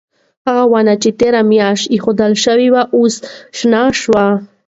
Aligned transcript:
هغه 0.45 0.63
ونې 0.71 0.95
چې 1.03 1.09
تیره 1.19 1.41
میاشت 1.51 1.85
ایښودل 1.93 2.33
شوې 2.43 2.67
وې 2.73 2.83
اوس 2.95 3.15
شنې 3.57 3.83
شوې. 4.01 4.25